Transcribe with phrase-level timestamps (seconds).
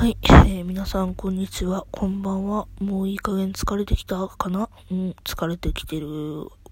[0.00, 1.84] はい、えー、皆さん、こんにちは。
[1.90, 2.66] こんばんは。
[2.78, 4.70] もういい加減疲れてきたかな？
[4.90, 6.08] うん、疲れてきてる。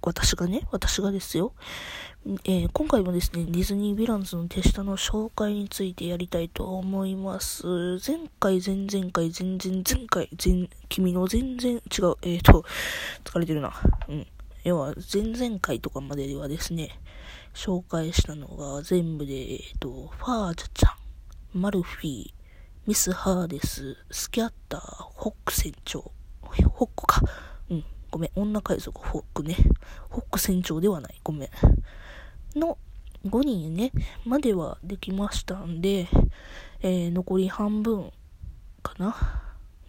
[0.01, 1.53] 私がね、私がですよ。
[2.47, 7.67] えー、今回もですね、ディズニーヴィランズの手下の紹介についてやりたいと思います。
[7.67, 11.83] 前回、前々回、前々前回、前、君の全然違う。
[12.23, 12.65] えっ、ー、と、
[13.25, 13.75] 疲れてるな。
[14.09, 14.27] うん。
[14.65, 16.99] 要は、前々回とかまでではですね、
[17.53, 22.38] 紹介したのが全部で、えっ、ー、と、ファージャちゃん、マルフィー、
[22.89, 26.11] ミス・ハーデス、スキャッター、ホック船長。
[26.41, 27.21] ホックか。
[27.69, 27.85] うん。
[28.11, 28.31] ごめん。
[28.35, 29.57] 女海賊、ホックね。
[30.09, 31.21] ホック船長ではない。
[31.23, 32.59] ごめん。
[32.59, 32.79] の
[33.27, 33.93] 5人ね、
[34.25, 36.09] まではできましたんで、
[36.81, 38.11] えー、残り半分
[38.83, 39.15] かな。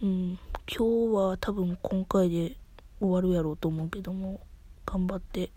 [0.03, 0.37] うん。
[0.67, 2.57] 今日は多分今回で
[2.99, 4.41] 終わるやろうと思うけども、
[4.85, 5.51] 頑張って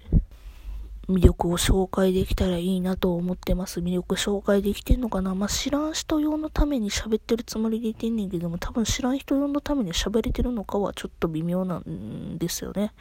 [1.13, 3.81] 魅力を紹介できたらいいなと思ってます。
[3.81, 5.35] 魅力紹介できてんのかな？
[5.35, 12.93] まあ、知らん人用のために喋ってるつもりでいてんねんけども、多分知らん人用のために喋れてるのかはちょっと微妙なんですよね。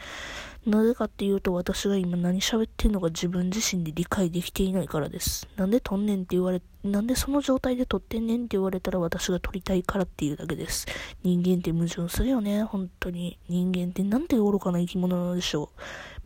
[0.65, 5.47] なぜかっていうと、私が今何喋ってんのか自分自身で理解できていないからです。
[5.55, 10.85] なんで撮んねんって言われ、なんでその状態で撮ってんねんって言われたら私が撮りたいからっていうだけです。
[11.23, 13.39] 人間って矛盾するよね、本当に。
[13.49, 15.71] 人間ってなんて愚かな生き物なのでしょ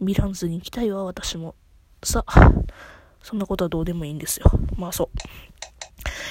[0.02, 0.04] う。
[0.04, 1.56] ヴィランズに行きたいわ、私も。
[2.06, 2.24] さ、
[3.22, 4.52] そんなことはどうでもいいんですよ。
[4.78, 5.10] まあそう。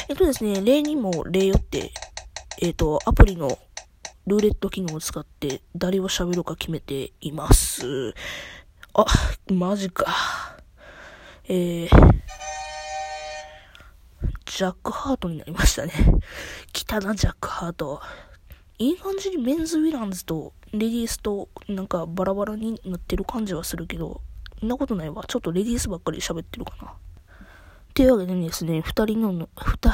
[0.08, 1.90] えっとですね、例にも例よって、
[2.60, 3.58] えっと、アプリの
[4.26, 8.14] ルーレット機能を使って誰を喋るか決めています。
[8.94, 9.04] あ、
[9.52, 10.06] マジか。
[11.46, 11.88] えー、
[14.46, 15.92] ジャックハートになりましたね。
[16.72, 18.00] 来たな、ジャックハート。
[18.78, 24.20] いい感じにメンズウィランズとレディースとなんかバラバラになってる感じはするけど、
[24.64, 25.24] んなことないわ。
[25.26, 26.92] ちょっとレディースばっかり喋ってるかな。
[27.94, 29.90] というわけでですね、二人の、二、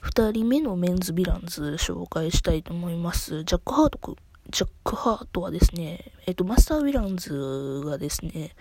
[0.00, 3.42] 二人目のメンズヴィランズ紹介したいと思います。
[3.42, 4.16] ジャック・ハートく
[4.50, 8.54] ジャック・ハートはですね、えっ、ー、と、マスター・ヴィランズがですね、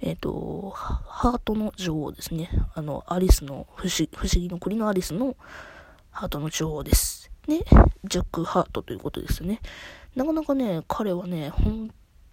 [0.00, 2.50] えっ、ー、と、ハートの女王ですね。
[2.74, 5.36] あの、アリスの、不思不思議の国のアリスの
[6.10, 7.30] ハートの女王です。
[7.46, 7.60] ね、
[8.04, 9.60] ジャック・ハートということですね。
[10.16, 11.90] なかなかね、彼はね、ほん、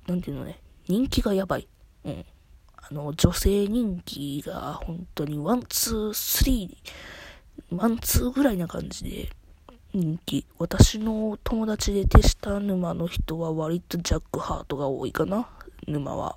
[0.08, 1.68] なんていうのね、人気がやばい。
[2.06, 2.26] うん。
[2.90, 9.30] あの、女性人気が本当にワン、ツー、スリー、ワン、ツーぐらいな感じで
[9.94, 10.46] 人気。
[10.60, 15.48] 私の友達で手下沼の人は割とジャックハートが多いかな。
[15.88, 16.36] 沼は。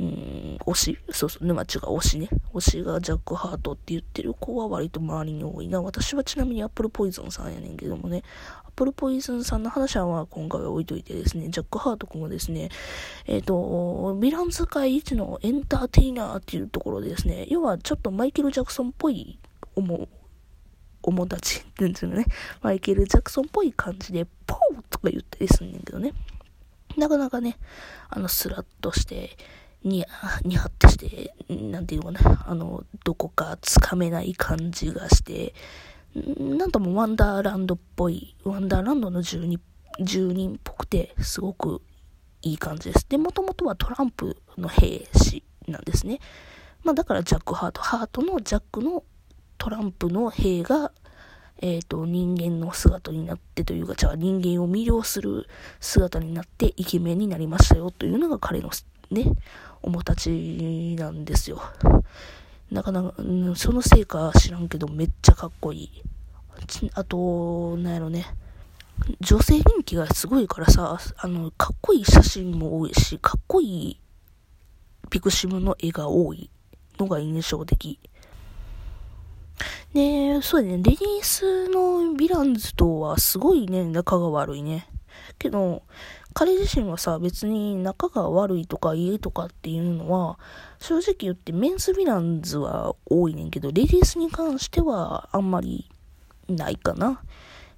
[0.00, 0.98] うん、推し？
[1.10, 2.30] そうそう、沼地が推しね。
[2.54, 5.82] 推しがジャックハートって言ってる子は割と周りに多いな。
[5.82, 8.22] 私はちなみにアップルポイズンさんやねんけどもね。
[8.64, 12.70] アップルポイズンさんの話は今回は置いといてですね、ジャックハート君はですね、
[13.26, 13.54] えっ、ー、と、
[14.18, 19.38] ヴィランズ界一のエンターテイナーっていうところでですね、要はちょっとマイケル・ジャクソンっぽい
[19.76, 20.08] 思う。
[21.02, 22.24] 友達って言うんですよね。
[22.62, 26.12] マイケル・ジャクソンっぽい感じで、ポーとか言ったりすんねんけどね。
[26.96, 27.58] なかなかね、
[28.08, 29.36] あの、スラッとして、
[29.82, 30.04] に、
[30.44, 35.54] にはってして、なんていうのかな、あの、どこかつかめない感じがして、
[36.14, 39.60] なんともワンダーランドっぽい、ワンダーランドの住人、
[40.00, 41.82] 住人っぽくて、すごく
[42.42, 43.06] いい感じです。
[43.08, 46.18] で、もともとはトランプの兵士なんですね。
[46.82, 49.04] まあだからジャック・ハート、ハートのジャックの
[49.58, 50.92] トランプの兵が、
[51.62, 55.46] えっ、ー、と、人間の姿になってというか、じゃあ人間を魅了する
[55.78, 58.70] 姿になってイケメンになりましたよというのが彼の
[59.10, 59.24] ね、
[59.82, 61.62] おもたちなんですよ。
[62.70, 63.14] なかなか、
[63.56, 66.02] そのせいか知らんけど、めっちゃかっこいい。
[66.94, 68.26] あと、なんやろね。
[69.20, 74.00] 女性人気がすごいからさ、あの、かっこいい写真も多いし、かっこいい
[75.08, 76.50] ピクシブの絵が多い
[76.98, 77.98] のが印象的。
[79.92, 84.88] で、そうだね、レディースのヴィランズとはすごいね、仲が悪いね。
[85.38, 85.82] けど、
[86.32, 90.38] 彼自身はさ、別に仲が悪いとか嫌とかっていうのは、
[90.78, 95.90] 正直言ってメンズヴィランズは多いねんけど、レディースに関してはあんまり
[96.48, 97.22] ないかな。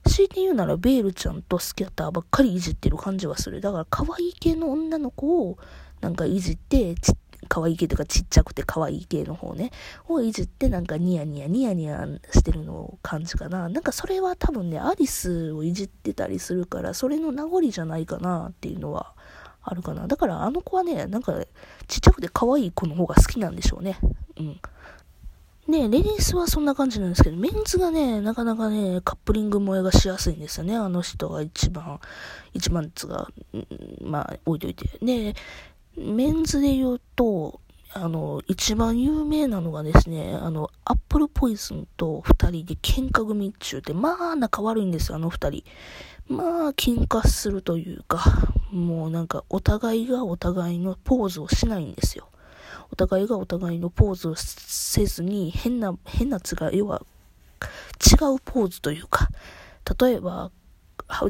[0.05, 3.61] 強いて言うならベールちゃんとスキャッターばっかりいじってる感じはする。
[3.61, 5.59] だから可愛い系の女の子を
[6.01, 7.13] なんかいじってち
[7.49, 9.71] 可愛い系とかちっちゃくて可愛い系の方ね、
[10.09, 13.69] をいじってなんかニヤニヤニヤニヤしてるのを感じかな。
[13.69, 19.15] なんかそれは多分ね、アリスをいじってたりするから、それの名残じゃないかなっていうのは
[19.63, 20.07] あるかな。
[20.07, 21.35] だからあの子はね、なんか
[21.89, 23.99] ちっちゃくて可愛い子の方が好きなんでしょうね。
[24.39, 24.61] うん。
[25.69, 30.75] ねレディースはそんな感じなんですけど、メンズがね、なかなかね、カップリング萌えがしやすいんですよね。
[30.75, 32.01] あの人が一番、
[32.53, 33.29] 一番つが、
[34.01, 34.99] まあ、置いといて。
[35.01, 35.35] で、
[35.97, 37.61] メンズで言うと、
[37.95, 45.65] あの、一番有名なのがですね、あの、アップルポイズンと二人で喧嘩組っちゅうて、まあ仲悪いんですよ、あの二人。
[46.29, 48.23] まあ、喧嘩するというか、
[48.71, 52.29] もうなんか、お互いがお互いのポーズをしないんですよ。
[52.91, 57.03] お互いがお互いのポーズをせずに、変な、変なつが、要は、
[58.01, 59.29] 違うポーズというか、
[60.01, 60.51] 例えば、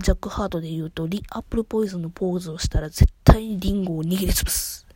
[0.01, 4.87] ジャックハートで言うと、リアップルポイズンのポーズをしたら絶対にリンゴを握りつぶす。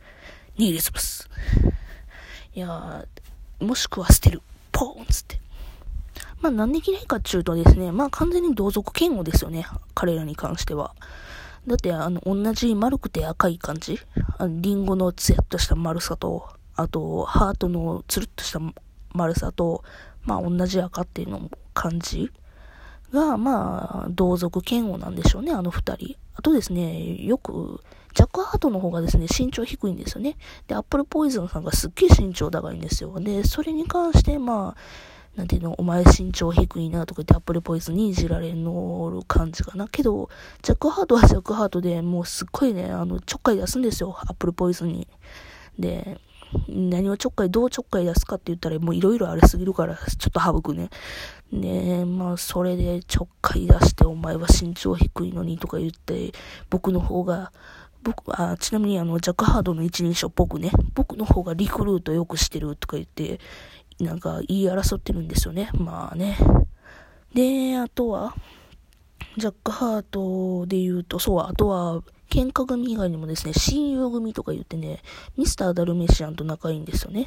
[0.57, 1.29] 握りつぶす。
[2.53, 3.05] いや
[3.59, 4.41] もしくは捨てる。
[4.71, 5.39] ポーンつって。
[6.41, 9.65] まあなんで嫌いかっていうとですね、まあ完全に同族嫌悪ですよね。
[9.95, 10.95] 彼らに関しては。
[11.67, 13.99] だって、あの、同じ丸くて赤い感じ。
[14.37, 18.59] あのリンゴのツヤっとした丸さと、あと、ハートのつるっとした
[19.13, 19.83] 丸さと、
[20.23, 22.31] まあ同じ赤っていうのも感じ
[23.11, 26.15] が、まあ、同族嫌悪なんでしょうね、あの二人。
[26.35, 27.81] あとですね、よく、
[28.13, 30.37] ジャックハートの方がですね、身長低いんですよね。
[30.67, 33.19] で、アップルポイズンさんがすっげえ身長高いんですよ。
[33.19, 39.87] で、それに関して、まあ、なんていうの、お前身長低いなとか言ってアップルポイズンにいじられのる感じかな。
[39.87, 40.29] けど、
[40.63, 45.07] ジャックハートはジャックハートでもうすっごいね、あの、ちょっかい出すんですよ、アップルポイズンに。
[45.77, 46.19] で、
[46.67, 50.89] 何をちょっかい、どうちょっかい出すかって言ったらもういろいろありすぎるから、ちょっと省くね。
[51.51, 56.31] ねまあ、それでちょっかい出して、お前は身長低いのにとか言って、
[56.69, 57.51] 僕の方が、
[58.03, 63.39] 僕、あ、ちなみにあの、ジャックハードの一人称僕ね、僕の方がリクルートよくしてるとか言って、
[63.99, 65.69] なんか言い争ってるんですよね。
[65.73, 66.37] まあね。
[67.33, 68.35] で、あとは、
[69.37, 72.01] ジャックハートで言うと、そう、あとは、
[72.37, 75.01] 喧嘩組以外にもですね、親友組とか言ってね、
[75.37, 77.25] ミスター・ダルメシアンと仲いいんですよね。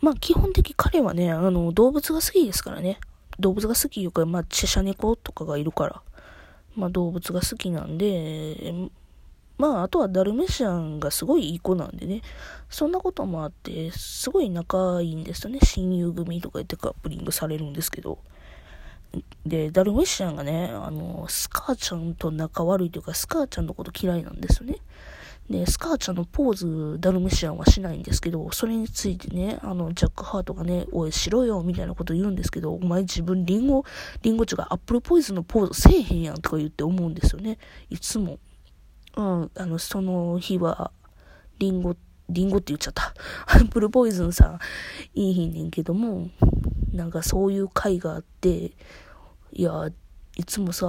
[0.00, 2.98] まあ、基本的彼はね、あの、動物が好きですからね。
[3.38, 6.02] 動物が好きいうか、まあ、チェシャ猫とかがいるから、
[6.74, 8.90] まあ、動物が好きなんで、
[9.56, 12.22] まあ、あとはダルメシアンがすごいいい子なんでね、
[12.68, 15.60] そんなこともあって、すごい仲いいんですよね。
[15.62, 18.18] 親友組とか言ってカップリングされるんですけど。
[19.46, 24.78] で、ダルメシアンがね、あの、スカーちゃんと仲悪いというか、スカーちゃんのこと嫌いなんですよね。
[25.48, 33.84] で、スカーちゃんのポーズ、ダルメシアンはしないんですけど、それについてね、あの、ジャックハートがね、おい、しろよ、みたいなこと言うんですけど、お前自分リンゴ、
[34.22, 37.56] リンゴチがアップルポイズのポーズせえへんやんとか言って思うんですよね。
[37.88, 38.38] いつも。
[39.16, 40.92] うん、あの、その日は、
[41.58, 41.96] リンゴ、
[42.28, 43.14] リンゴって言っちゃった。
[43.46, 44.58] アップルポイズンさん、
[45.14, 46.28] いい日ねんけども、
[46.98, 48.72] なんかそういう回があって、
[49.52, 49.88] いや、
[50.36, 50.86] いつもさ、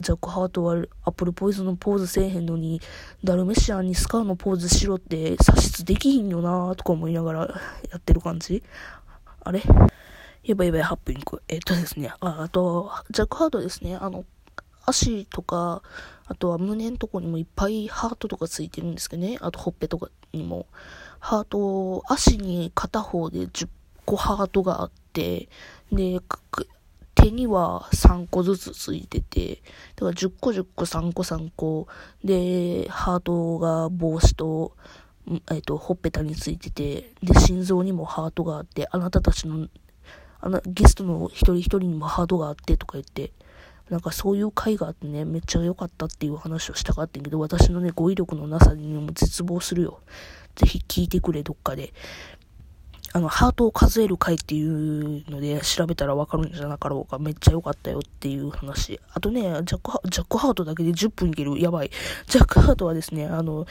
[0.00, 0.74] ジャック・ハートは
[1.04, 2.80] アップルポイズンのポーズせえへんのに、
[3.22, 7.40] ダルメシアンにスカーのポーズしろって差出できひんよなとか思いながら
[7.90, 8.62] やってる感じ。
[9.40, 9.62] あれ？
[10.42, 11.22] やばいやばい、8分い。
[11.22, 11.42] く。
[11.48, 14.24] えっとですね、ああと、ジャック・ハートですね、あの、
[14.86, 15.82] 足とか、
[16.26, 20.66] あとは胸のとこにもいっぱいハートとかついてるんですけどね、あとほっぺとかにも、
[21.20, 23.68] ハートを、足に片方で10
[24.04, 25.48] 個ハートがあって、
[25.92, 26.20] で、
[27.14, 29.62] 手には3個ずつついてて、
[29.96, 31.86] だから10個10個3個3個、
[32.22, 34.76] で、ハートが帽子と、
[35.50, 39.68] えっ、と、ほっぺたについてて、で、心臓にもハートがあって、あなたたちの、
[40.40, 43.32] あの、ゲストの一人一人にもハートがあってとか言って、
[43.90, 50.00] なんかそういう回があってね、めっちゃ良かったっていう話をしたかったけど、私のね、語彙力のなさにも絶望するよ。
[50.56, 51.92] ぜひ聞いてくれ、どっかで。
[53.16, 57.20] あの、ハートを数える回っていうので調べたらわかるんじゃなかろうか。
[57.20, 59.00] めっちゃ良かったよっていう話。
[59.12, 61.56] あとね、ジャックハ、ジャックハートだけで10分いける。
[61.60, 61.90] やばい。
[62.26, 63.66] ジャックハートはですね、あの、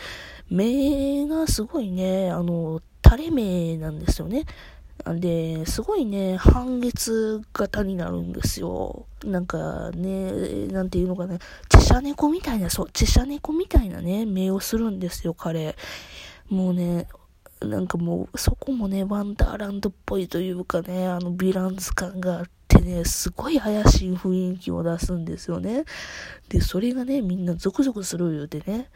[0.50, 4.46] 目がすごいね、あの、垂れ目なんですよね。
[5.06, 9.08] で、すごいね、半月型になるんですよ。
[9.25, 15.75] なんかね、なんていうのかな、チェシャ猫みたいな、そう、チェシャ猫みたいなね、目をするんですよ、彼。
[16.48, 17.08] もうね、
[17.67, 25.86] なんかもう、そこもね、ワンダーランドっぽいというかね、あの、ヴィランズ感があってね、すごい怪しい雰囲気を出すんですよね。
[26.50, 28.89] で、それがね、みんなゾクゾクする言うてね、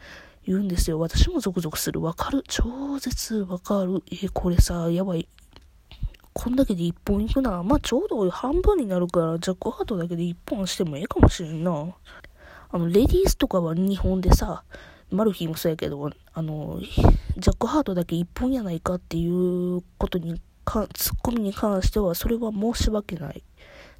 [0.46, 0.98] 言うんですよ。
[0.98, 2.00] 私もゾクゾクする。
[2.00, 2.42] わかる？
[2.48, 4.02] 超絶わかる。
[4.22, 5.28] え、これさ、やばい。
[6.32, 7.62] こんだけで1本いくな。
[7.62, 11.94] まあ、ちょうど半分になるから、ジャックハートだけで1本してもええかもしれんな。
[12.70, 14.62] あの、レディースとかは2本でさ、
[15.10, 23.42] マルフィーもそうやけど、あの、ジャックハートだけ一本やないかっていうことにか、ツッコミに関しては、それは申し訳ない。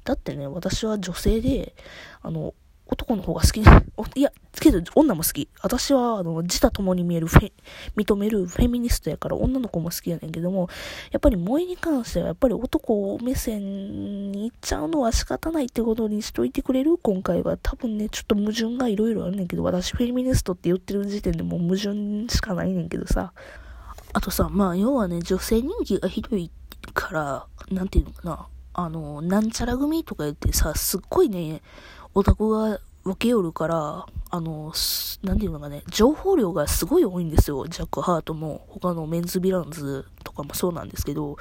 [0.03, 1.75] だってね、私は女性で、
[2.21, 2.53] あの、
[2.91, 3.61] 男の方が好き。
[3.61, 5.47] いや、けど女も好き。
[5.61, 7.51] 私は、あの、自他共に見えるフェ、
[7.95, 10.69] 認めるフェミニストやから女の子も好きやねんけども、
[11.11, 16.97] やっぱり萌えに関しては、やっぱり男目線に行っちゃうのは仕方ないってことにしといてくれる？
[16.97, 17.57] 今回は。
[17.57, 23.33] 多分ね、ちょっと矛盾がいろいろあるねんけど、私フェミニストって言ってる時点でもう矛盾しかないねんけどさ。
[24.11, 26.49] あとさ、まあ、要はね、女性人気がひどい
[26.95, 28.47] から、なんていうのかな。
[28.73, 31.61] あの、なんちゃら組とか言ってさ、すっごいね、
[32.15, 34.73] オタクが分けよるから、あの、
[35.23, 37.67] なんていうのかね、情報量がすごい多いんですよ。
[37.67, 40.05] ジャック・ハートも、他のメンズ・ヴィランズ
[40.39, 41.37] かもそうなんですけど、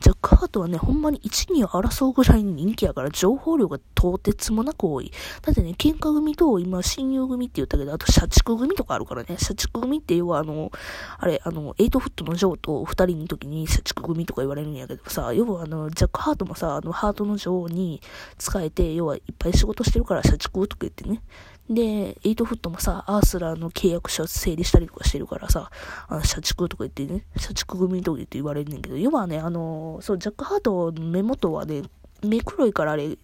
[0.00, 5.10] ジャック・ハートはね、ほんまに1、2を争うぐらいに人気やから、情報量がとてつもなく多い。
[5.42, 10.70] だってね、喧嘩組と、今、親友組って言ったけど、あと、社畜組とかあるからね、社畜組って要は、あの、
[11.18, 18.00] あれ、あの、エイトフットのジョーと2人の時に社畜組とか言われるんやけどさ、要はあの、ジャック・ハートもさ、あの、ハートの女王に
[18.38, 21.22] 仕えて、要はいっぱい仕事してるから社畜とか言ってね、
[21.70, 25.70] で、エイトフットもさ、アースラーの契約書整理したりとかしてるからさ、
[26.08, 31.82] あの社畜とか言ってね、社畜組とか言って言われるねんけど、要はね、あの、そう、ジャックハートの目元はね、
[32.22, 33.16] 目黒いからあれ、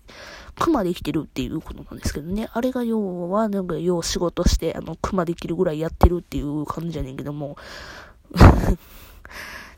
[0.58, 2.48] クマできてるっていうことなんですけどね。
[2.52, 7.56] あれが要は、なんか要仕事して、あの、クマできるぐらいやってるっていう感じじゃねんけども、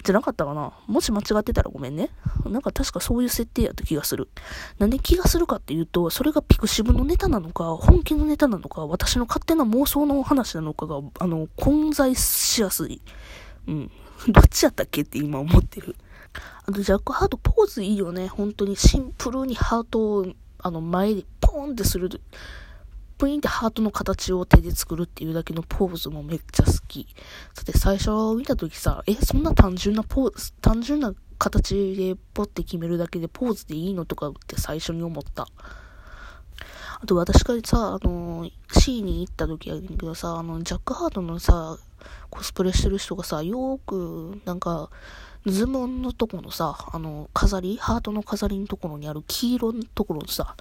[0.02, 0.73] じゃなかったかな？
[0.87, 2.09] もし間違ってたらごめんね。
[2.47, 4.28] なんか確かそういう設定やった気がする。
[4.78, 13.02] なんで気がするかっていうと、それがピクシブのネタなのか、本気のネタなのか、私の勝手な妄想の話なのかが、あの、混在しやすい。
[13.68, 13.90] うん。
[14.28, 15.96] どっちやったっけって今思ってる。
[16.66, 18.28] あと、ジャックハートポーズいいよね。
[18.28, 20.26] 本当にシンプルにハートを、
[20.58, 22.20] あの、前でポーンってする。
[23.18, 27.06] プインってハートの形を手で作るっていうだけのポーズもめっちゃ好き。
[27.54, 35.48] さて、最初見た時さ、え、そんな単純なポーズ、単純な形でポッて決めるだけでポーズでいいのとかって最初に思った。
[37.02, 41.78] あと私がさ、あの、C に行った時やけどさ、あの、ジャックハートのさ、
[42.28, 44.90] コスプレしてる人がさ、よーく、なんか、
[45.47, 50.54] ズボンのとこのさ、あの、飾り、ハートの飾りのところにある黄色のところのさ、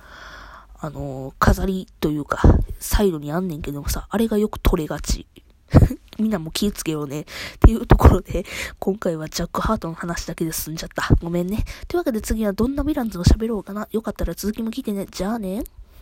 [0.79, 2.41] あの、飾りというか、
[2.79, 5.27] サイドにあんねんけどもさ、あれがよく取れがち。
[6.17, 7.21] みんなも気ぃつけようね。
[7.21, 7.25] っ
[7.59, 8.45] ていうところで、
[8.79, 11.13] 今回はジャックハートの話だけで済んじゃった。
[11.21, 11.65] ごめんね。
[11.89, 13.89] というわけで次はどんなヴィランズを喋ろうかな。
[13.91, 15.05] よかったら続きも聞いてね。
[15.11, 15.63] じゃあね。